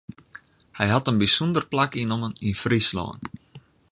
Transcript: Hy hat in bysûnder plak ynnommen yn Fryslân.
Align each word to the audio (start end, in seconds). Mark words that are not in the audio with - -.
Hy 0.77 0.87
hat 0.93 1.09
in 1.11 1.19
bysûnder 1.21 1.63
plak 1.71 1.91
ynnommen 2.01 2.37
yn 2.47 2.59
Fryslân. 2.61 3.19